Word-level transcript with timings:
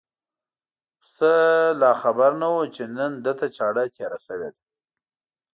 پسه 0.99 1.33
لا 1.81 1.91
خبر 2.01 2.31
نه 2.41 2.47
و 2.55 2.59
چې 2.75 2.83
نن 2.97 3.11
ده 3.23 3.33
ته 3.39 3.47
چاړه 3.55 3.83
تېره 3.95 4.19
شوې 4.27 4.49
ده. 4.55 4.61